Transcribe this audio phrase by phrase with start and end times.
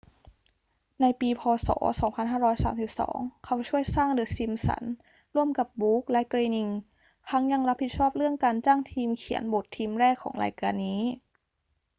[1.01, 1.41] ในปี พ.
[1.67, 1.69] ศ.
[2.21, 4.95] 2532 เขาช่วยสร้างเดอะซิมป์สันส์
[5.35, 6.67] ร่วมกับบรูคส์และเกรนิง
[7.29, 11.01] ทั้งยังรับผิดชอบเรื่องการจ้างทีมเขียนบททีมแรกของรายการนี้